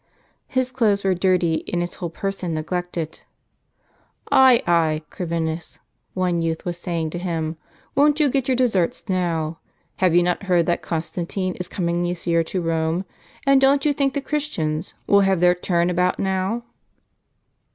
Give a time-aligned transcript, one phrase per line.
[0.47, 3.21] His clothes were dirty, and his whole person neglected.
[4.31, 5.77] "Ay, ay, Corvinus,"
[6.15, 7.55] one youth was saying to him,
[7.93, 9.59] "won't you get your deserts, now?
[9.97, 13.05] Have you not heard that Con stantino is coming this year to Rome,
[13.45, 16.63] and don't you think the Christians will have their turn about now